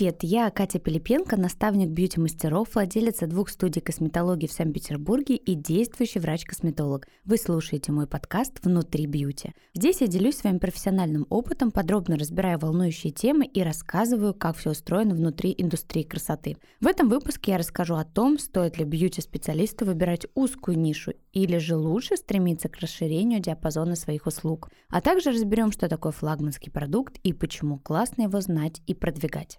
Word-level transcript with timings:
Привет, 0.00 0.20
я 0.22 0.48
Катя 0.48 0.78
Пилипенко, 0.78 1.36
наставник 1.36 1.90
бьюти-мастеров, 1.90 2.74
владелица 2.74 3.26
двух 3.26 3.50
студий 3.50 3.82
косметологии 3.82 4.46
в 4.46 4.52
Санкт-Петербурге 4.52 5.36
и 5.36 5.54
действующий 5.54 6.20
врач-косметолог. 6.20 7.06
Вы 7.26 7.36
слушаете 7.36 7.92
мой 7.92 8.06
подкаст 8.06 8.64
«Внутри 8.64 9.04
бьюти». 9.04 9.52
Здесь 9.74 10.00
я 10.00 10.06
делюсь 10.06 10.38
своим 10.38 10.58
профессиональным 10.58 11.26
опытом, 11.28 11.70
подробно 11.70 12.16
разбираю 12.16 12.58
волнующие 12.58 13.12
темы 13.12 13.44
и 13.44 13.62
рассказываю, 13.62 14.32
как 14.32 14.56
все 14.56 14.70
устроено 14.70 15.14
внутри 15.14 15.54
индустрии 15.58 16.02
красоты. 16.02 16.56
В 16.80 16.86
этом 16.86 17.10
выпуске 17.10 17.50
я 17.50 17.58
расскажу 17.58 17.96
о 17.96 18.04
том, 18.06 18.38
стоит 18.38 18.78
ли 18.78 18.86
бьюти-специалисту 18.86 19.84
выбирать 19.84 20.26
узкую 20.34 20.78
нишу 20.78 21.12
или 21.34 21.58
же 21.58 21.76
лучше 21.76 22.16
стремиться 22.16 22.70
к 22.70 22.78
расширению 22.78 23.40
диапазона 23.40 23.96
своих 23.96 24.24
услуг. 24.24 24.70
А 24.88 25.02
также 25.02 25.30
разберем, 25.30 25.70
что 25.70 25.90
такое 25.90 26.12
флагманский 26.12 26.72
продукт 26.72 27.18
и 27.22 27.34
почему 27.34 27.78
классно 27.78 28.22
его 28.22 28.40
знать 28.40 28.80
и 28.86 28.94
продвигать. 28.94 29.58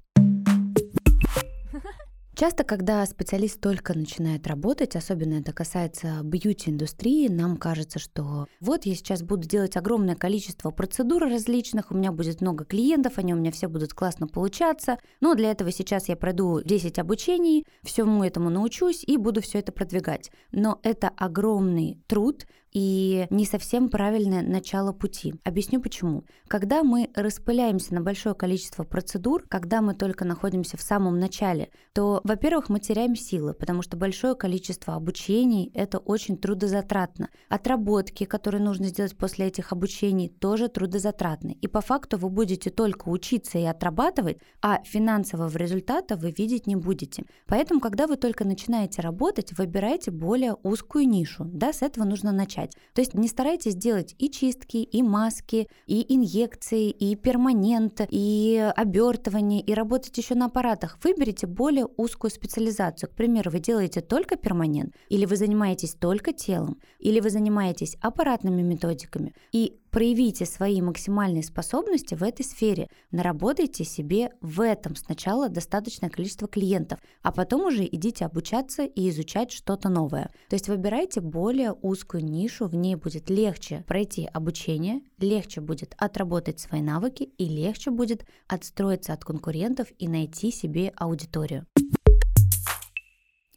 Часто, 2.41 2.63
когда 2.63 3.05
специалист 3.05 3.62
только 3.62 3.95
начинает 3.95 4.48
работать, 4.48 4.95
особенно 4.95 5.36
это 5.36 5.54
касается 5.54 6.22
бьюти-индустрии, 6.23 7.27
нам 7.27 7.55
кажется, 7.55 7.99
что 7.99 8.48
вот 8.59 8.88
я 8.88 8.95
сейчас 8.95 9.22
буду 9.22 9.48
делать 9.48 9.77
огромное 9.77 10.16
количество 10.16 10.72
процедур 10.72 11.22
различных, 11.22 11.91
у 11.91 11.96
меня 11.96 12.12
будет 12.12 12.41
много 12.41 12.66
клиентов, 12.66 13.20
они 13.20 13.35
у 13.35 13.38
меня 13.38 13.52
все 13.52 13.68
будут 13.68 13.94
классно 13.94 14.27
получаться, 14.27 14.98
но 15.20 15.35
для 15.35 15.52
этого 15.52 15.72
сейчас 15.72 16.09
я 16.09 16.16
пройду 16.16 16.62
10 16.63 16.98
обучений, 16.98 17.63
всему 17.84 18.23
этому 18.23 18.49
научусь 18.49 19.04
и 19.04 19.18
буду 19.18 19.41
все 19.41 19.60
это 19.60 19.71
продвигать. 19.71 20.32
Но 20.52 20.80
это 20.82 21.10
огромный 21.10 21.99
труд, 22.08 22.48
и 22.72 23.27
не 23.30 23.46
совсем 23.46 23.90
правильное 23.90 24.41
начало 24.41 24.94
пути. 24.94 25.36
Объясню 25.44 25.82
почему. 25.82 26.24
Когда 26.48 26.84
мы 26.84 27.10
распыляемся 27.16 27.94
на 27.94 28.02
большое 28.02 28.36
количество 28.36 28.84
процедур, 28.84 29.44
когда 29.48 29.82
мы 29.82 29.94
только 29.94 30.26
находимся 30.26 30.77
в 30.77 30.82
самом 30.82 31.20
начале, 31.20 31.70
то, 31.94 32.22
во-первых, 32.24 32.70
мы 32.70 32.80
теряем 32.80 33.16
силы, 33.16 33.54
потому 33.54 33.82
что 33.82 33.98
большое 33.98 34.36
количество 34.36 34.96
обучений— 34.96 35.72
это 35.74 35.98
очень 35.99 36.38
трудозатратно. 36.38 37.30
Отработки, 37.49 38.24
которые 38.24 38.62
нужно 38.62 38.88
сделать 38.88 39.18
после 39.18 39.48
этих 39.48 39.72
обучений, 39.72 40.30
тоже 40.30 40.68
трудозатратны. 40.68 41.58
И 41.62 41.68
по 41.68 41.82
факту 41.82 42.18
вы 42.18 42.30
будете 42.30 42.70
только 42.70 43.10
учиться 43.10 43.58
и 43.58 43.64
отрабатывать, 43.64 44.38
а 44.62 44.82
финансового 44.84 45.55
результата 45.58 46.16
вы 46.16 46.32
видеть 46.32 46.68
не 46.68 46.76
будете. 46.76 47.26
Поэтому, 47.48 47.80
когда 47.80 48.08
вы 48.08 48.16
только 48.16 48.46
начинаете 48.46 49.02
работать, 49.02 49.58
выбирайте 49.58 50.12
более 50.12 50.55
узкую 50.64 51.08
нишу. 51.08 51.46
Да, 51.46 51.74
с 51.74 51.82
этого 51.82 52.05
нужно 52.05 52.32
начать 52.32 52.60
начать. 52.62 52.76
То 52.93 53.01
есть 53.01 53.13
не 53.13 53.27
старайтесь 53.27 53.76
делать 53.76 54.15
и 54.17 54.29
чистки, 54.29 54.77
и 54.77 55.01
маски, 55.01 55.67
и 55.87 56.13
инъекции, 56.13 56.90
и 56.90 57.15
перманент, 57.15 58.01
и 58.09 58.71
обертывание, 58.76 59.62
и 59.62 59.73
работать 59.73 60.18
еще 60.18 60.35
на 60.35 60.45
аппаратах. 60.45 60.98
Выберите 61.03 61.48
более 61.48 61.87
узкую 61.98 62.31
специализацию. 62.31 63.09
К 63.09 63.13
примеру, 63.13 63.51
вы 63.51 63.59
делаете 63.59 64.01
только 64.01 64.35
перманент, 64.35 64.95
или 65.09 65.25
вы 65.25 65.35
занимаетесь 65.35 65.94
только 65.94 66.34
телом, 66.34 66.79
или 67.00 67.19
вы 67.19 67.29
занимаетесь 67.29 67.97
аппаратными 68.01 68.62
методиками. 68.62 69.34
И 69.51 69.81
проявите 69.91 70.45
свои 70.45 70.81
максимальные 70.81 71.44
способности 71.44 72.16
в 72.16 72.23
этой 72.23 72.44
сфере, 72.44 72.88
наработайте 73.11 73.84
себе 73.84 74.31
в 74.41 74.61
этом 74.61 74.95
сначала 74.95 75.50
достаточное 75.50 76.09
количество 76.09 76.47
клиентов, 76.47 77.00
а 77.22 77.31
потом 77.31 77.66
уже 77.66 77.85
идите 77.85 78.25
обучаться 78.25 78.84
и 78.84 79.09
изучать 79.09 79.51
что-то 79.51 79.89
новое. 79.89 80.31
То 80.50 80.56
есть 80.56 80.69
выбирайте 80.69 81.22
более 81.22 81.73
узкую 81.73 82.23
нишу, 82.25 82.66
в 82.67 82.75
ней 82.75 82.95
будет 82.95 83.29
легче 83.29 83.84
пройти 83.88 84.25
обучение, 84.25 85.01
легче 85.19 85.62
будет 85.62 85.94
отработать 85.97 86.59
свои 86.59 86.81
навыки 86.81 87.24
и 87.38 87.46
легче 87.46 87.91
будет 87.91 88.25
отстроиться 88.47 89.13
от 89.13 89.24
конкурентов 89.24 89.88
и 90.00 90.07
найти 90.07 90.51
себе 90.51 90.91
аудиторию. 90.96 91.66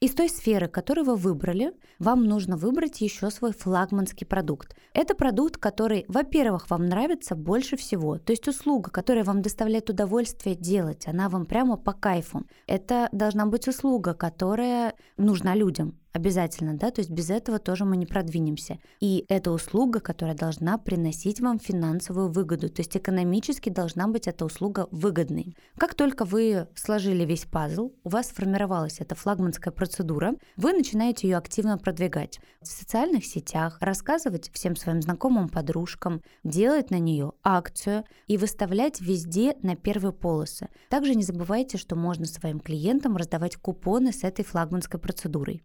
Из 0.05 0.15
той 0.15 0.29
сферы, 0.29 0.69
которую 0.69 1.07
вы 1.07 1.17
выбрали, 1.17 1.73
вам 1.99 2.25
нужно 2.25 2.59
выбрать 2.59 3.01
еще 3.01 3.31
свой 3.31 3.55
флагманский 3.55 4.27
продукт. 4.27 4.77
Это 4.93 5.15
продукт, 5.15 5.57
который, 5.57 6.05
во-первых, 6.09 6.69
вам 6.69 6.85
нравится 6.91 7.35
больше 7.35 7.79
всего. 7.79 8.19
То 8.19 8.33
есть 8.33 8.47
услуга, 8.47 8.91
которая 8.91 9.25
вам 9.25 9.41
доставляет 9.41 9.89
удовольствие 9.89 10.57
делать, 10.57 11.09
она 11.09 11.31
вам 11.31 11.47
прямо 11.47 11.79
по 11.79 11.95
кайфу. 11.95 12.43
Это 12.67 13.09
должна 13.13 13.47
быть 13.47 13.67
услуга, 13.67 14.13
которая 14.13 14.93
нужна 15.17 15.55
людям 15.55 15.99
обязательно, 16.15 16.75
да, 16.75 16.91
то 16.91 17.01
есть 17.01 17.11
без 17.11 17.29
этого 17.29 17.59
тоже 17.59 17.85
мы 17.85 17.97
не 17.97 18.07
продвинемся. 18.07 18.79
И 19.01 19.27
это 19.29 19.51
услуга, 19.51 20.01
которая 20.01 20.37
должна 20.37 20.79
приносить 20.79 21.41
вам 21.41 21.59
финансовую 21.59 22.31
выгоду, 22.31 22.71
то 22.71 22.81
есть 22.81 22.97
экономически 22.97 23.69
должна 23.69 24.07
быть 24.07 24.29
эта 24.29 24.45
услуга 24.45 24.87
выгодной. 24.93 25.57
Как 25.77 25.95
только 25.95 26.25
вы 26.25 26.69
сложили 26.77 27.25
весь 27.25 27.45
пазл, 27.45 27.93
у 28.05 28.09
вас 28.09 28.29
сформировалась 28.29 29.01
эта 29.01 29.17
флагманская 29.17 29.73
процедура, 29.73 30.35
вы 30.57 30.73
начинаете 30.73 31.29
ее 31.29 31.37
активно 31.37 31.77
продвигать 31.79 32.39
в 32.63 32.67
социальных 32.67 33.27
сетях, 33.27 33.77
рассказывать 33.81 34.51
всем 34.55 34.77
своим 34.77 35.03
знакомым, 35.03 35.49
подружкам, 35.49 36.23
делать 36.45 36.91
на 36.91 36.99
нее 36.99 37.33
акцию 37.43 38.05
и 38.29 38.37
выставлять 38.37 39.01
везде 39.01 39.57
на 39.63 39.75
первые 39.75 40.13
полосы. 40.13 40.69
Также 40.91 41.17
не 41.17 41.25
забывайте, 41.25 41.77
что 41.77 41.97
можно 41.97 42.25
своим 42.25 42.61
клиентам 42.61 43.17
раздавать 43.17 43.57
купоны 43.57 44.13
с 44.13 44.23
этой 44.23 44.45
флагманской 44.45 45.01
процедурой. 45.01 45.65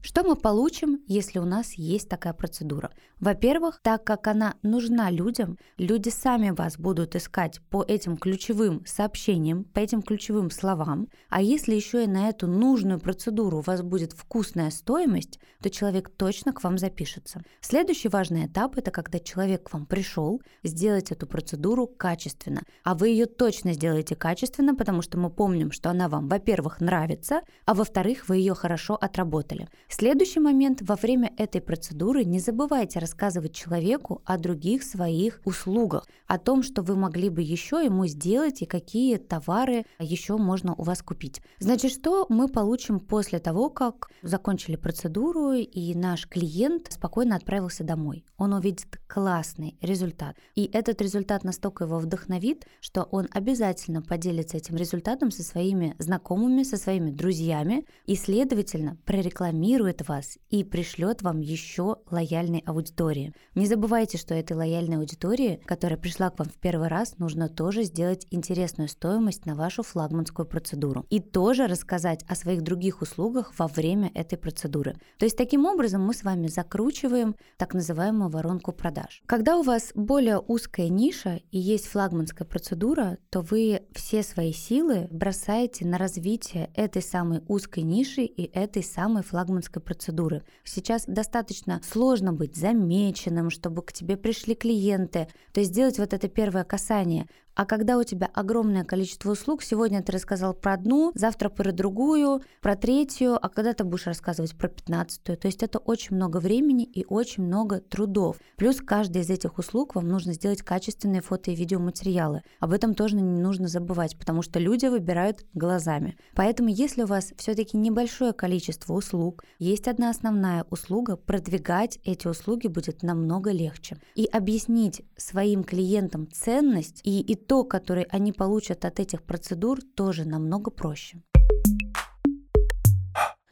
Что 0.00 0.22
мы 0.22 0.36
получим, 0.36 1.00
если 1.06 1.40
у 1.40 1.44
нас 1.44 1.72
есть 1.72 2.08
такая 2.08 2.32
процедура? 2.32 2.90
Во-первых, 3.18 3.80
так 3.82 4.04
как 4.04 4.28
она 4.28 4.54
нужна 4.62 5.10
людям, 5.10 5.58
люди 5.76 6.08
сами 6.08 6.50
вас 6.50 6.78
будут 6.78 7.16
искать 7.16 7.60
по 7.68 7.82
этим 7.82 8.16
ключевым 8.16 8.84
сообщениям, 8.86 9.64
по 9.64 9.80
этим 9.80 10.02
ключевым 10.02 10.50
словам, 10.50 11.08
а 11.28 11.42
если 11.42 11.74
еще 11.74 12.04
и 12.04 12.06
на 12.06 12.28
эту 12.28 12.46
нужную 12.46 13.00
процедуру 13.00 13.58
у 13.58 13.62
вас 13.62 13.82
будет 13.82 14.12
вкусная 14.12 14.70
стоимость, 14.70 15.40
то 15.60 15.68
человек 15.68 16.10
точно 16.10 16.52
к 16.52 16.62
вам 16.62 16.78
запишется. 16.78 17.42
Следующий 17.60 18.08
важный 18.08 18.46
этап– 18.46 18.76
это 18.78 18.92
когда 18.92 19.18
человек 19.18 19.68
к 19.68 19.72
вам 19.72 19.84
пришел 19.84 20.40
сделать 20.62 21.10
эту 21.10 21.26
процедуру 21.26 21.88
качественно, 21.88 22.62
а 22.84 22.94
вы 22.94 23.08
ее 23.08 23.26
точно 23.26 23.72
сделаете 23.72 24.14
качественно, 24.14 24.76
потому 24.76 25.02
что 25.02 25.18
мы 25.18 25.28
помним, 25.28 25.72
что 25.72 25.90
она 25.90 26.08
вам, 26.08 26.28
во-первых, 26.28 26.80
нравится, 26.80 27.40
а 27.64 27.74
во-вторых, 27.74 28.28
вы 28.28 28.36
ее 28.36 28.54
хорошо 28.54 28.94
отработали. 28.94 29.68
Следующий 29.90 30.38
момент. 30.38 30.82
Во 30.82 30.96
время 30.96 31.32
этой 31.38 31.62
процедуры 31.62 32.22
не 32.24 32.40
забывайте 32.40 32.98
рассказывать 32.98 33.54
человеку 33.54 34.20
о 34.26 34.36
других 34.36 34.82
своих 34.82 35.40
услугах, 35.46 36.06
о 36.26 36.38
том, 36.38 36.62
что 36.62 36.82
вы 36.82 36.94
могли 36.94 37.30
бы 37.30 37.40
еще 37.40 37.82
ему 37.82 38.06
сделать 38.06 38.60
и 38.60 38.66
какие 38.66 39.16
товары 39.16 39.86
еще 39.98 40.36
можно 40.36 40.74
у 40.74 40.82
вас 40.82 41.02
купить. 41.02 41.40
Значит, 41.58 41.90
что 41.90 42.26
мы 42.28 42.48
получим 42.48 43.00
после 43.00 43.38
того, 43.38 43.70
как 43.70 44.10
закончили 44.22 44.76
процедуру 44.76 45.52
и 45.52 45.94
наш 45.94 46.28
клиент 46.28 46.92
спокойно 46.92 47.36
отправился 47.36 47.82
домой? 47.82 48.26
Он 48.36 48.52
увидит 48.52 49.00
классный 49.06 49.78
результат. 49.80 50.36
И 50.54 50.68
этот 50.70 51.00
результат 51.00 51.44
настолько 51.44 51.84
его 51.84 51.98
вдохновит, 51.98 52.66
что 52.80 53.04
он 53.04 53.26
обязательно 53.32 54.02
поделится 54.02 54.58
этим 54.58 54.76
результатом 54.76 55.30
со 55.30 55.42
своими 55.42 55.96
знакомыми, 55.98 56.62
со 56.62 56.76
своими 56.76 57.10
друзьями 57.10 57.86
и, 58.04 58.16
следовательно, 58.16 58.98
прорекламирует 59.06 59.77
мотивирует 59.78 60.08
вас 60.08 60.38
и 60.50 60.64
пришлет 60.64 61.22
вам 61.22 61.40
еще 61.40 61.98
лояльной 62.10 62.62
аудитории. 62.66 63.32
Не 63.54 63.66
забывайте, 63.66 64.18
что 64.18 64.34
этой 64.34 64.56
лояльной 64.56 64.96
аудитории, 64.96 65.60
которая 65.66 65.98
пришла 65.98 66.30
к 66.30 66.38
вам 66.38 66.48
в 66.48 66.58
первый 66.58 66.88
раз, 66.88 67.18
нужно 67.18 67.48
тоже 67.48 67.84
сделать 67.84 68.26
интересную 68.30 68.88
стоимость 68.88 69.46
на 69.46 69.54
вашу 69.54 69.82
флагманскую 69.82 70.46
процедуру. 70.46 71.06
И 71.10 71.20
тоже 71.20 71.66
рассказать 71.66 72.24
о 72.28 72.34
своих 72.34 72.62
других 72.62 73.02
услугах 73.02 73.52
во 73.56 73.68
время 73.68 74.10
этой 74.14 74.36
процедуры. 74.36 74.96
То 75.18 75.26
есть 75.26 75.36
таким 75.36 75.64
образом 75.64 76.04
мы 76.04 76.12
с 76.12 76.24
вами 76.24 76.48
закручиваем 76.48 77.36
так 77.56 77.74
называемую 77.74 78.30
воронку 78.30 78.72
продаж. 78.72 79.22
Когда 79.26 79.56
у 79.58 79.62
вас 79.62 79.92
более 79.94 80.38
узкая 80.38 80.88
ниша 80.88 81.40
и 81.52 81.58
есть 81.58 81.86
флагманская 81.86 82.46
процедура, 82.46 83.18
то 83.30 83.42
вы 83.42 83.82
все 83.92 84.22
свои 84.22 84.52
силы 84.52 85.06
бросаете 85.10 85.86
на 85.86 85.98
развитие 85.98 86.70
этой 86.74 87.02
самой 87.02 87.42
узкой 87.46 87.84
ниши 87.84 88.22
и 88.22 88.50
этой 88.52 88.82
самой 88.82 89.22
флагманской 89.22 89.67
терапевтической 89.68 89.82
процедуры. 89.82 90.42
Сейчас 90.64 91.04
достаточно 91.06 91.80
сложно 91.82 92.32
быть 92.32 92.56
замеченным, 92.56 93.50
чтобы 93.50 93.82
к 93.82 93.92
тебе 93.92 94.16
пришли 94.16 94.54
клиенты. 94.54 95.28
То 95.52 95.60
есть 95.60 95.72
сделать 95.72 95.98
вот 95.98 96.12
это 96.12 96.28
первое 96.28 96.64
касание. 96.64 97.26
А 97.58 97.66
когда 97.66 97.98
у 97.98 98.04
тебя 98.04 98.30
огромное 98.34 98.84
количество 98.84 99.32
услуг, 99.32 99.64
сегодня 99.64 100.00
ты 100.00 100.12
рассказал 100.12 100.54
про 100.54 100.74
одну, 100.74 101.10
завтра 101.16 101.48
про 101.48 101.72
другую, 101.72 102.40
про 102.62 102.76
третью, 102.76 103.36
а 103.44 103.48
когда 103.48 103.72
ты 103.72 103.82
будешь 103.82 104.06
рассказывать 104.06 104.56
про 104.56 104.68
пятнадцатую. 104.68 105.36
То 105.36 105.48
есть 105.48 105.64
это 105.64 105.80
очень 105.80 106.14
много 106.14 106.36
времени 106.36 106.84
и 106.84 107.04
очень 107.08 107.42
много 107.42 107.80
трудов. 107.80 108.36
Плюс 108.56 108.76
каждый 108.76 109.22
из 109.22 109.30
этих 109.30 109.58
услуг 109.58 109.96
вам 109.96 110.06
нужно 110.06 110.34
сделать 110.34 110.62
качественные 110.62 111.20
фото 111.20 111.50
и 111.50 111.56
видеоматериалы. 111.56 112.42
Об 112.60 112.72
этом 112.72 112.94
тоже 112.94 113.16
не 113.16 113.40
нужно 113.40 113.66
забывать, 113.66 114.16
потому 114.16 114.42
что 114.42 114.60
люди 114.60 114.86
выбирают 114.86 115.44
глазами. 115.52 116.16
Поэтому 116.36 116.68
если 116.68 117.02
у 117.02 117.06
вас 117.06 117.32
все-таки 117.38 117.76
небольшое 117.76 118.34
количество 118.34 118.92
услуг, 118.92 119.42
есть 119.58 119.88
одна 119.88 120.10
основная 120.10 120.64
услуга, 120.70 121.16
продвигать 121.16 121.98
эти 122.04 122.28
услуги 122.28 122.68
будет 122.68 123.02
намного 123.02 123.50
легче. 123.50 123.96
И 124.14 124.26
объяснить 124.26 125.02
своим 125.16 125.64
клиентам 125.64 126.30
ценность 126.30 127.00
и, 127.02 127.20
и 127.20 127.47
итог, 127.48 127.70
который 127.70 128.04
они 128.10 128.32
получат 128.32 128.84
от 128.84 129.00
этих 129.00 129.22
процедур, 129.22 129.80
тоже 129.96 130.24
намного 130.24 130.70
проще. 130.70 131.22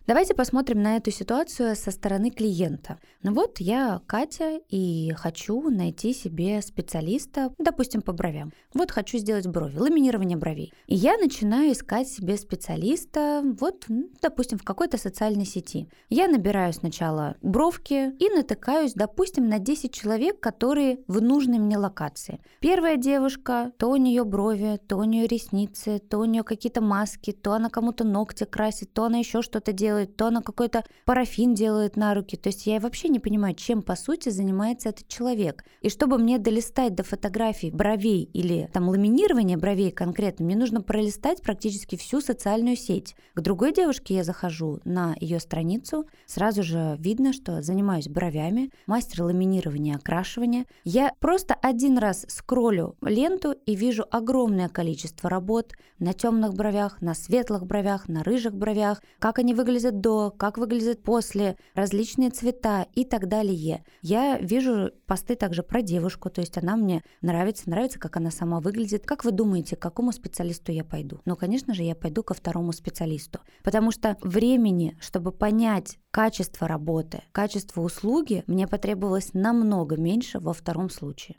Давайте 0.07 0.35
посмотрим 0.35 0.83
на 0.83 0.99
эту 0.99 1.11
ситуацию 1.11 1.75
со 1.75 1.91
стороны 1.91 2.31
клиента. 2.31 3.01
Ну 3.25 3.35
вот 3.35 3.59
я 3.59 4.01
Катя 4.07 4.61
и 4.69 5.13
хочу 5.17 5.69
найти 5.69 6.15
себе 6.15 6.63
специалиста, 6.63 7.53
допустим, 7.59 8.03
по 8.03 8.13
бровям. 8.13 8.53
Вот 8.73 8.93
хочу 8.93 9.19
сделать 9.19 9.49
брови, 9.49 9.77
ламинирование 9.77 10.39
бровей. 10.39 10.73
И 10.87 10.95
я 10.95 11.17
начинаю 11.17 11.73
искать 11.73 12.07
себе 12.07 12.37
специалиста, 12.37 13.43
вот, 13.59 13.87
допустим, 14.23 14.59
в 14.59 14.63
какой-то 14.63 14.97
социальной 14.97 15.45
сети. 15.45 15.89
Я 16.09 16.29
набираю 16.29 16.73
сначала 16.73 17.35
бровки 17.43 18.13
и 18.17 18.29
натыкаюсь, 18.31 18.93
допустим, 18.93 19.49
на 19.49 19.59
10 19.59 19.93
человек, 19.93 20.39
которые 20.39 21.01
в 21.09 21.21
нужной 21.21 21.59
мне 21.59 21.79
локации. 21.79 22.41
Первая 22.61 22.97
девушка, 22.97 23.73
то 23.77 23.91
у 23.91 23.97
нее 23.97 24.23
брови, 24.23 24.79
то 24.87 24.99
у 24.99 25.03
нее 25.03 25.27
ресницы, 25.27 25.99
то 25.99 26.19
у 26.19 26.27
нее 26.27 26.45
какие-то 26.45 26.81
маски, 26.81 27.33
то 27.33 27.55
она 27.55 27.71
кому-то 27.71 28.05
ногти 28.05 28.45
красит, 28.45 28.93
то 28.93 29.03
она 29.03 29.19
еще 29.19 29.43
что-то 29.43 29.73
делает 29.73 29.96
делает, 29.97 30.17
то 30.17 30.27
она 30.27 30.43
какой-то 30.43 30.85
парафин 31.05 31.55
делает 31.55 31.97
на 31.97 32.15
руки. 32.15 32.37
То 32.37 32.49
есть 32.49 32.67
я 32.67 32.81
вообще 32.81 33.09
не 33.09 33.21
понимаю, 33.21 33.55
чем 33.55 33.83
по 33.83 33.97
сути 33.97 34.29
занимается 34.29 34.91
этот 34.91 35.09
человек. 35.09 35.65
И 35.81 35.89
чтобы 35.89 36.19
мне 36.19 36.39
долистать 36.39 36.95
до 36.95 37.03
фотографий 37.03 37.71
бровей 37.71 38.29
или 38.33 38.69
там 38.73 38.89
ламинирования 38.89 39.57
бровей 39.57 39.91
конкретно, 39.91 40.45
мне 40.45 40.57
нужно 40.57 40.83
пролистать 40.83 41.43
практически 41.43 41.97
всю 41.97 42.21
социальную 42.21 42.77
сеть. 42.77 43.15
К 43.35 43.41
другой 43.41 43.73
девушке 43.73 44.15
я 44.15 44.25
захожу 44.25 44.81
на 44.85 45.15
ее 45.21 45.41
страницу, 45.41 46.07
сразу 46.27 46.63
же 46.63 46.97
видно, 46.99 47.33
что 47.33 47.63
занимаюсь 47.63 48.09
бровями, 48.09 48.71
мастер 48.87 49.23
ламинирования, 49.23 49.97
окрашивания. 49.97 50.67
Я 50.85 51.13
просто 51.21 51.55
один 51.55 51.99
раз 51.99 52.25
скроллю 52.29 52.97
ленту 53.03 53.53
и 53.53 53.75
вижу 53.75 54.05
огромное 54.11 54.69
количество 54.69 55.31
работ 55.31 55.73
на 55.99 56.13
темных 56.13 56.55
бровях, 56.55 57.01
на 57.01 57.15
светлых 57.15 57.67
бровях, 57.67 58.09
на 58.09 58.23
рыжих 58.23 58.55
бровях, 58.55 59.03
как 59.19 59.39
они 59.39 59.55
выглядят 59.55 59.86
выглядит 59.87 60.01
до, 60.01 60.31
как 60.31 60.59
выглядит 60.59 61.03
после, 61.03 61.57
различные 61.75 62.31
цвета 62.31 62.87
и 62.95 63.05
так 63.05 63.29
далее. 63.29 63.85
Я 64.03 64.39
вижу 64.39 64.91
посты 65.07 65.37
также 65.37 65.63
про 65.63 65.83
девушку, 65.83 66.31
то 66.31 66.41
есть 66.41 66.59
она 66.59 66.77
мне 66.77 67.03
нравится, 67.23 67.69
нравится, 67.71 67.99
как 67.99 68.17
она 68.17 68.31
сама 68.31 68.61
выглядит. 68.61 69.07
Как 69.07 69.25
вы 69.25 69.33
думаете, 69.33 69.77
к 69.77 69.81
какому 69.81 70.13
специалисту 70.13 70.73
я 70.73 70.85
пойду? 70.85 71.21
Ну, 71.25 71.37
конечно 71.37 71.75
же, 71.75 71.83
я 71.83 71.95
пойду 71.95 72.23
ко 72.23 72.35
второму 72.35 72.73
специалисту, 72.73 73.41
потому 73.63 73.91
что 73.91 74.17
времени, 74.23 74.97
чтобы 75.01 75.33
понять 75.33 75.99
качество 76.11 76.67
работы, 76.67 77.23
качество 77.33 77.83
услуги, 77.83 78.45
мне 78.47 78.67
потребовалось 78.67 79.35
намного 79.35 79.97
меньше 79.97 80.39
во 80.41 80.53
втором 80.53 80.91
случае. 80.91 81.37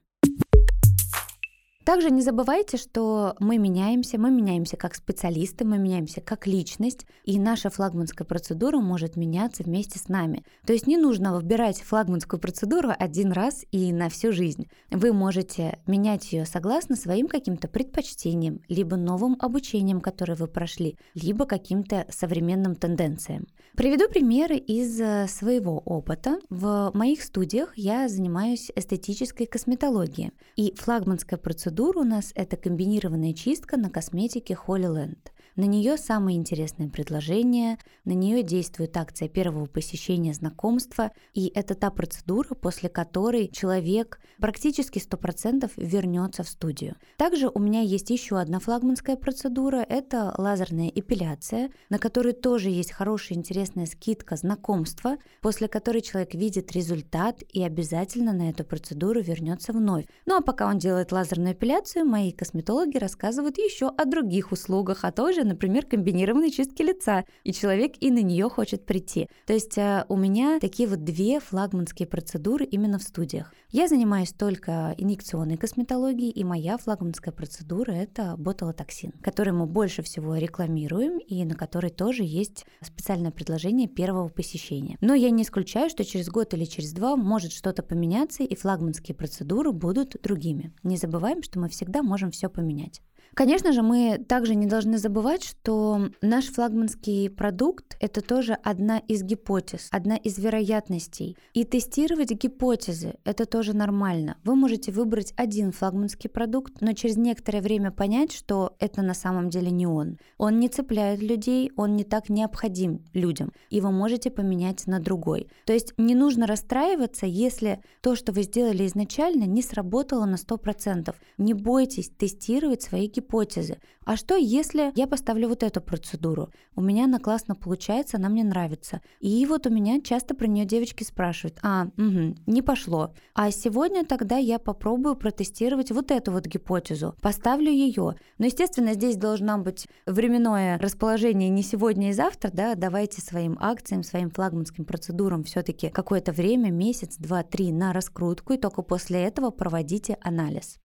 Также 1.87 2.11
не 2.11 2.21
забывайте, 2.21 2.75
что 2.75 3.37
мы 3.39 3.57
меняемся, 3.57 4.19
мы 4.19 4.29
меняемся 4.29 4.75
как 4.75 4.93
специалисты, 4.93 5.63
мы 5.63 5.77
меняемся 5.77 6.19
как 6.19 6.45
личность, 6.45 7.05
и 7.23 7.39
наша 7.39 7.69
флагманская 7.69 8.27
процедура 8.27 8.79
может 8.79 9.15
меняться 9.15 9.63
вместе 9.63 9.97
с 9.97 10.09
нами. 10.09 10.43
То 10.65 10.73
есть 10.73 10.85
не 10.85 10.97
нужно 10.97 11.33
выбирать 11.33 11.81
флагманскую 11.81 12.41
процедуру 12.41 12.89
один 12.99 13.31
раз 13.31 13.63
и 13.71 13.93
на 13.93 14.09
всю 14.09 14.33
жизнь. 14.33 14.67
Вы 14.91 15.13
можете 15.13 15.79
менять 15.87 16.33
ее 16.33 16.45
согласно 16.45 16.97
своим 16.97 17.29
каким-то 17.29 17.69
предпочтениям, 17.69 18.59
либо 18.67 18.97
новым 18.97 19.37
обучением, 19.39 20.01
которое 20.01 20.35
вы 20.35 20.47
прошли, 20.47 20.97
либо 21.13 21.45
каким-то 21.45 22.05
современным 22.09 22.75
тенденциям. 22.75 23.47
Приведу 23.77 24.09
примеры 24.09 24.57
из 24.57 24.99
э, 24.99 25.27
своего 25.29 25.79
опыта. 25.85 26.39
В 26.49 26.91
моих 26.93 27.23
студиях 27.23 27.77
я 27.77 28.09
занимаюсь 28.09 28.71
эстетической 28.75 29.45
косметологией, 29.45 30.31
и 30.57 30.73
флагманская 30.75 31.39
процедура 31.39 31.76
процедур 31.77 31.99
у 31.99 32.03
нас 32.03 32.31
это 32.33 32.57
комбинированная 32.57 33.33
чистка 33.33 33.77
на 33.77 33.91
косметике 33.91 34.57
Holy 34.67 34.87
Land. 34.87 35.31
На 35.57 35.63
нее 35.63 35.97
самое 35.97 36.37
интересное 36.37 36.87
предложение, 36.87 37.79
на 38.05 38.11
нее 38.11 38.43
действует 38.43 38.95
акция 38.95 39.27
первого 39.27 39.65
посещения 39.65 40.31
знакомства, 40.31 41.11
и 41.33 41.51
это 41.55 41.73
та 41.73 41.89
процедура, 41.89 42.53
после 42.53 42.89
которой 42.89 43.47
человек 43.47 44.19
практически 44.39 44.99
100% 44.99 45.71
вернется 45.77 46.43
в 46.43 46.47
студию. 46.47 46.95
Также 47.17 47.49
у 47.51 47.57
меня 47.57 47.81
есть 47.81 48.11
еще 48.11 48.37
одна 48.37 48.59
флагманская 48.59 49.15
процедура, 49.15 49.77
это 49.77 50.31
лазерная 50.37 50.89
эпиляция, 50.89 51.71
на 51.89 51.97
которой 51.97 52.33
тоже 52.33 52.69
есть 52.69 52.91
хорошая 52.91 53.39
интересная 53.39 53.87
скидка 53.87 54.35
знакомства, 54.35 55.17
после 55.41 55.67
которой 55.67 56.01
человек 56.01 56.35
видит 56.35 56.71
результат 56.73 57.41
и 57.51 57.63
обязательно 57.63 58.31
на 58.31 58.51
эту 58.51 58.63
процедуру 58.63 59.21
вернется 59.21 59.73
вновь. 59.73 60.05
Ну 60.27 60.37
а 60.37 60.41
пока 60.41 60.67
он 60.67 60.77
делает 60.77 61.11
лазерную 61.11 61.53
эпиляцию, 61.53 62.05
мои 62.05 62.31
косметологи 62.31 62.99
рассказывают 62.99 63.57
еще 63.57 63.87
о 63.87 64.05
других 64.05 64.51
услугах, 64.51 65.03
а 65.03 65.11
тоже 65.11 65.46
например, 65.47 65.85
комбинированной 65.85 66.51
чистки 66.51 66.81
лица, 66.81 67.25
и 67.43 67.53
человек 67.53 67.93
и 67.99 68.11
на 68.11 68.21
нее 68.21 68.49
хочет 68.49 68.85
прийти. 68.85 69.27
То 69.45 69.53
есть 69.53 69.77
э, 69.77 70.05
у 70.09 70.15
меня 70.15 70.59
такие 70.59 70.87
вот 70.87 71.03
две 71.03 71.39
флагманские 71.39 72.07
процедуры 72.07 72.65
именно 72.65 72.99
в 72.99 73.03
студиях. 73.03 73.53
Я 73.69 73.87
занимаюсь 73.87 74.31
только 74.31 74.95
инъекционной 74.97 75.57
косметологией, 75.57 76.31
и 76.31 76.43
моя 76.43 76.77
флагманская 76.77 77.33
процедура– 77.33 77.91
это 77.93 78.35
ботулотоксин, 78.37 79.11
который 79.21 79.51
мы 79.53 79.65
больше 79.65 80.03
всего 80.03 80.35
рекламируем, 80.35 81.17
и 81.17 81.43
на 81.43 81.55
который 81.55 81.89
тоже 81.89 82.23
есть 82.23 82.65
специальное 82.81 83.31
предложение 83.31 83.87
первого 83.87 84.29
посещения. 84.29 84.97
Но 85.01 85.13
я 85.13 85.29
не 85.29 85.43
исключаю, 85.43 85.89
что 85.89 86.05
через 86.05 86.29
год 86.29 86.53
или 86.53 86.65
через 86.65 86.93
два 86.93 87.15
может 87.15 87.51
что-то 87.51 87.83
поменяться, 87.83 88.43
и 88.43 88.55
флагманские 88.55 89.15
процедуры 89.15 89.71
будут 89.71 90.15
другими. 90.23 90.73
Не 90.83 90.97
забываем, 90.97 91.43
что 91.43 91.59
мы 91.59 91.69
всегда 91.69 92.03
можем 92.03 92.31
все 92.31 92.49
поменять. 92.49 93.01
Конечно 93.37 93.71
же, 93.71 93.83
мы 93.83 94.17
также 94.17 94.55
не 94.55 94.65
должны 94.65 94.97
забывать, 94.97 95.43
что 95.43 96.09
наш 96.23 96.45
флагманский 96.45 97.29
продукт— 97.29 97.95
это 97.99 98.21
тоже 98.21 98.53
одна 98.63 98.97
из 98.97 99.21
гипотез, 99.21 99.89
одна 99.91 100.15
из 100.15 100.39
вероятностей. 100.39 101.37
И 101.53 101.63
тестировать 101.63 102.31
гипотезы— 102.31 103.13
это 103.25 103.45
тоже 103.45 103.75
нормально. 103.75 104.37
Вы 104.43 104.55
можете 104.55 104.91
выбрать 104.91 105.33
один 105.37 105.71
флагманский 105.71 106.31
продукт, 106.31 106.81
но 106.81 106.93
через 106.93 107.15
некоторое 107.15 107.61
время 107.61 107.91
понять, 107.91 108.31
что 108.31 108.75
это 108.79 109.03
на 109.03 109.13
самом 109.13 109.51
деле 109.51 109.69
не 109.69 109.85
он. 109.85 110.17
Он 110.39 110.59
не 110.59 110.67
цепляет 110.67 111.21
людей, 111.21 111.71
он 111.75 111.95
не 111.95 112.05
так 112.05 112.29
необходим 112.29 113.05
людям, 113.13 113.51
и 113.69 113.81
вы 113.81 113.91
можете 113.91 114.31
поменять 114.31 114.87
на 114.87 114.99
другой. 114.99 115.47
То 115.67 115.73
есть 115.73 115.93
не 115.99 116.15
нужно 116.15 116.47
расстраиваться, 116.47 117.27
если 117.27 117.83
то, 118.01 118.15
что 118.15 118.31
вы 118.31 118.41
сделали 118.41 118.87
изначально, 118.87 119.43
не 119.43 119.61
сработало 119.61 120.25
на 120.25 120.37
100%. 120.37 121.13
Не 121.37 121.53
бойтесь 121.53 122.09
тестировать 122.09 122.81
свои 122.81 123.05
гипотезы 123.05 123.26
гипотезы. 123.27 123.77
А 124.05 124.15
что, 124.15 124.35
если 124.35 124.91
я 124.95 125.05
поставлю 125.05 125.49
вот 125.49 125.63
эту 125.63 125.81
процедуру? 125.81 126.49
У 126.75 126.81
меня 126.81 127.05
она 127.05 127.19
классно 127.19 127.55
получается, 127.55 128.17
она 128.17 128.29
мне 128.29 128.43
нравится. 128.43 129.01
И 129.19 129.45
вот 129.45 129.67
у 129.67 129.69
меня 129.69 129.99
часто 130.01 130.33
про 130.33 130.47
нее 130.47 130.65
девочки 130.65 131.03
спрашивают, 131.03 131.59
а, 131.61 131.87
угу, 131.97 132.35
не 132.45 132.61
пошло. 132.61 133.13
А 133.33 133.51
сегодня 133.51 134.05
тогда 134.05 134.37
я 134.37 134.59
попробую 134.59 135.15
протестировать 135.15 135.91
вот 135.91 136.11
эту 136.11 136.31
вот 136.31 136.45
гипотезу, 136.45 137.15
поставлю 137.21 137.69
ее. 137.69 138.15
Но, 138.37 138.45
естественно, 138.45 138.93
здесь 138.93 139.17
должна 139.17 139.57
быть 139.57 139.87
временное 140.05 140.77
расположение 140.77 141.49
не 141.49 141.63
сегодня 141.63 142.09
и 142.09 142.13
завтра, 142.13 142.49
да, 142.53 142.75
давайте 142.75 143.21
своим 143.21 143.57
акциям, 143.59 144.03
своим 144.03 144.29
флагманским 144.29 144.85
процедурам 144.85 145.43
все-таки 145.43 145.89
какое-то 145.89 146.31
время, 146.31 146.71
месяц, 146.71 147.17
два, 147.17 147.43
три 147.43 147.73
на 147.73 147.91
раскрутку, 147.91 148.53
и 148.53 148.57
только 148.57 148.83
после 148.83 149.23
этого 149.23 149.49
проводите 149.51 150.17
анализ. 150.21 150.77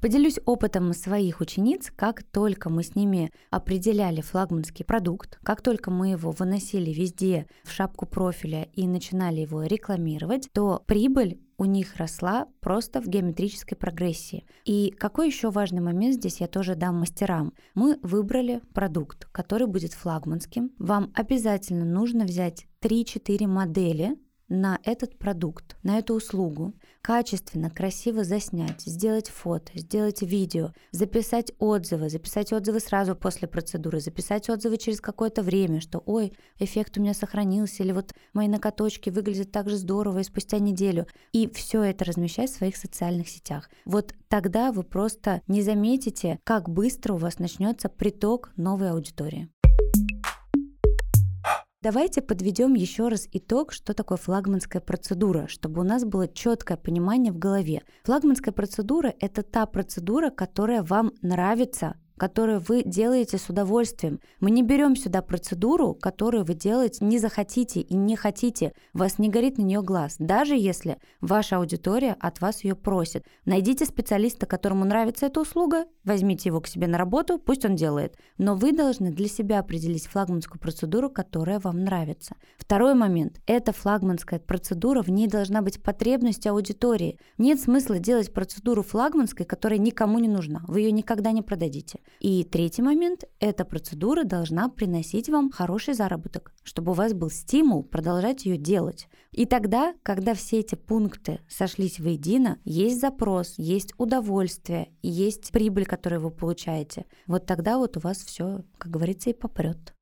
Поделюсь 0.00 0.40
опытом 0.46 0.94
своих 0.94 1.40
учениц, 1.40 1.92
как 1.94 2.22
только 2.22 2.70
мы 2.70 2.82
с 2.82 2.94
ними 2.94 3.30
определяли 3.50 4.22
флагманский 4.22 4.84
продукт, 4.84 5.38
как 5.42 5.60
только 5.60 5.90
мы 5.90 6.08
его 6.08 6.30
выносили 6.30 6.90
везде 6.90 7.46
в 7.64 7.72
шапку 7.72 8.06
профиля 8.06 8.68
и 8.72 8.86
начинали 8.86 9.40
его 9.40 9.62
рекламировать, 9.64 10.48
то 10.52 10.82
прибыль 10.86 11.38
у 11.58 11.66
них 11.66 11.96
росла 11.96 12.46
просто 12.60 13.02
в 13.02 13.08
геометрической 13.08 13.76
прогрессии. 13.76 14.46
И 14.64 14.90
какой 14.98 15.26
еще 15.26 15.50
важный 15.50 15.82
момент 15.82 16.14
здесь 16.14 16.40
я 16.40 16.46
тоже 16.46 16.76
дам 16.76 17.00
мастерам. 17.00 17.52
Мы 17.74 17.98
выбрали 18.02 18.62
продукт, 18.72 19.26
который 19.30 19.66
будет 19.66 19.92
флагманским. 19.92 20.70
Вам 20.78 21.12
обязательно 21.14 21.84
нужно 21.84 22.24
взять 22.24 22.66
3-4 22.80 23.46
модели 23.46 24.16
на 24.48 24.78
этот 24.82 25.16
продукт, 25.18 25.76
на 25.82 25.98
эту 25.98 26.14
услугу, 26.14 26.74
качественно, 27.02 27.70
красиво 27.70 28.24
заснять, 28.24 28.82
сделать 28.82 29.28
фото, 29.28 29.72
сделать 29.74 30.22
видео, 30.22 30.72
записать 30.90 31.52
отзывы, 31.58 32.08
записать 32.08 32.52
отзывы 32.52 32.80
сразу 32.80 33.16
после 33.16 33.48
процедуры, 33.48 34.00
записать 34.00 34.48
отзывы 34.48 34.76
через 34.76 35.00
какое-то 35.00 35.42
время, 35.42 35.80
что 35.80 36.02
ой, 36.06 36.32
эффект 36.58 36.98
у 36.98 37.00
меня 37.00 37.14
сохранился, 37.14 37.82
или 37.82 37.92
вот 37.92 38.12
мои 38.32 38.48
накоточки 38.48 39.10
выглядят 39.10 39.50
так 39.50 39.68
же 39.68 39.76
здорово 39.76 40.20
и 40.20 40.24
спустя 40.24 40.58
неделю. 40.58 41.06
И 41.32 41.48
все 41.48 41.82
это 41.82 42.04
размещать 42.04 42.50
в 42.50 42.56
своих 42.56 42.76
социальных 42.76 43.28
сетях. 43.28 43.70
Вот 43.84 44.14
тогда 44.28 44.72
вы 44.72 44.82
просто 44.82 45.42
не 45.46 45.62
заметите, 45.62 46.38
как 46.44 46.68
быстро 46.68 47.14
у 47.14 47.18
вас 47.18 47.38
начнется 47.38 47.88
приток 47.88 48.52
новой 48.56 48.90
аудитории. 48.90 49.48
Давайте 51.82 52.20
подведем 52.20 52.74
еще 52.74 53.08
раз 53.08 53.26
итог, 53.32 53.72
что 53.72 53.94
такое 53.94 54.18
флагманская 54.18 54.82
процедура, 54.82 55.46
чтобы 55.48 55.80
у 55.80 55.82
нас 55.82 56.04
было 56.04 56.28
четкое 56.28 56.76
понимание 56.76 57.32
в 57.32 57.38
голове. 57.38 57.80
Флагманская 58.04 58.52
процедура– 58.52 59.14
это 59.18 59.42
та 59.42 59.64
процедура, 59.64 60.28
которая 60.28 60.82
вам 60.82 61.12
нравится, 61.22 61.94
которую 62.20 62.60
вы 62.60 62.82
делаете 62.84 63.38
с 63.38 63.48
удовольствием. 63.48 64.20
Мы 64.40 64.50
не 64.50 64.62
берем 64.62 64.94
сюда 64.94 65.22
процедуру, 65.22 65.94
которую 65.94 66.44
вы 66.44 66.52
делаете 66.52 67.02
не 67.02 67.18
захотите 67.18 67.80
и 67.80 67.94
не 67.94 68.14
хотите. 68.14 68.74
Вас 68.92 69.18
не 69.18 69.30
горит 69.30 69.56
на 69.56 69.62
нее 69.62 69.80
глаз, 69.80 70.16
даже 70.18 70.54
если 70.54 70.98
ваша 71.22 71.56
аудитория 71.56 72.14
от 72.20 72.42
вас 72.42 72.62
ее 72.62 72.76
просит. 72.76 73.24
Найдите 73.46 73.86
специалиста, 73.86 74.44
которому 74.44 74.84
нравится 74.84 75.24
эта 75.24 75.40
услуга, 75.40 75.86
возьмите 76.04 76.50
его 76.50 76.60
к 76.60 76.66
себе 76.66 76.88
на 76.88 76.98
работу, 76.98 77.38
пусть 77.38 77.64
он 77.64 77.74
делает. 77.74 78.18
Но 78.36 78.54
вы 78.54 78.72
должны 78.72 79.10
для 79.10 79.26
себя 79.26 79.58
определить 79.58 80.06
флагманскую 80.06 80.60
процедуру, 80.60 81.08
которая 81.08 81.58
вам 81.58 81.84
нравится. 81.84 82.36
Второй 82.58 82.92
момент– 82.92 83.40
это 83.46 83.72
флагманская 83.72 84.40
процедура, 84.40 85.00
в 85.00 85.08
ней 85.08 85.26
должна 85.26 85.62
быть 85.62 85.82
потребность 85.82 86.46
аудитории. 86.46 87.18
Нет 87.38 87.60
смысла 87.60 87.98
делать 87.98 88.34
процедуру 88.34 88.82
флагманской, 88.82 89.46
которая 89.46 89.78
никому 89.78 90.18
не 90.18 90.28
нужна. 90.28 90.62
Вы 90.68 90.80
ее 90.80 90.92
никогда 90.92 91.32
не 91.32 91.40
продадите. 91.40 92.00
И 92.18 92.44
третий 92.44 92.82
момент– 92.82 93.24
эта 93.40 93.64
процедура 93.64 94.24
должна 94.24 94.68
приносить 94.68 95.28
вам 95.28 95.50
хороший 95.50 95.94
заработок, 95.94 96.52
чтобы 96.62 96.92
у 96.92 96.94
вас 96.94 97.14
был 97.14 97.30
стимул 97.30 97.82
продолжать 97.82 98.44
ее 98.44 98.58
делать. 98.58 99.08
И 99.32 99.46
тогда, 99.46 99.94
когда 100.02 100.34
все 100.34 100.58
эти 100.58 100.74
пункты 100.74 101.40
сошлись 101.48 102.00
воедино, 102.00 102.58
есть 102.64 103.00
запрос, 103.00 103.54
есть 103.56 103.94
удовольствие, 103.96 104.92
есть 105.02 105.52
прибыль, 105.52 105.86
которую 105.86 106.20
вы 106.20 106.30
получаете, 106.30 107.06
вот 107.26 107.46
тогда 107.46 107.78
вот 107.78 107.96
у 107.96 108.00
вас 108.00 108.18
все, 108.18 108.64
как 108.76 108.90
говорится, 108.90 109.30
и 109.30 109.34
попрет. 109.34 109.94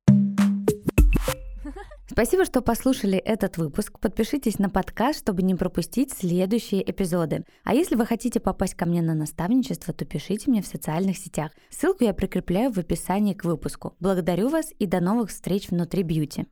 Спасибо, 2.11 2.43
что 2.43 2.61
послушали 2.61 3.19
этот 3.19 3.57
выпуск. 3.57 3.99
Подпишитесь 3.99 4.57
на 4.57 4.69
подкаст, 4.69 5.19
чтобы 5.19 5.43
не 5.43 5.53
пропустить 5.53 6.11
следующие 6.11 6.89
эпизоды. 6.89 7.43
А 7.63 7.75
если 7.75 7.95
вы 7.95 8.07
хотите 8.07 8.39
попасть 8.39 8.73
ко 8.73 8.87
мне 8.87 9.03
на 9.03 9.13
наставничество, 9.13 9.93
то 9.93 10.05
пишите 10.05 10.49
мне 10.49 10.63
в 10.63 10.67
социальных 10.67 11.17
сетях. 11.17 11.51
Ссылку 11.69 12.03
я 12.03 12.13
прикрепляю 12.15 12.71
в 12.71 12.79
описании 12.79 13.35
к 13.35 13.45
выпуску. 13.45 13.95
Благодарю 13.99 14.49
вас 14.49 14.71
и 14.79 14.87
до 14.87 15.01
новых 15.01 15.29
встреч 15.29 15.69
внутри 15.69 16.01
бьюти. 16.01 16.47